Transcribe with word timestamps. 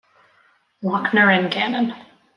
Lochner 0.83 1.29
and 1.31 1.51
Gannon. 1.53 1.93